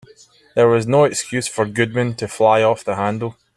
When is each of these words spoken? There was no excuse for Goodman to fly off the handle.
There 0.55 0.67
was 0.67 0.87
no 0.87 1.03
excuse 1.03 1.47
for 1.47 1.67
Goodman 1.67 2.15
to 2.15 2.27
fly 2.27 2.63
off 2.63 2.83
the 2.83 2.95
handle. 2.95 3.37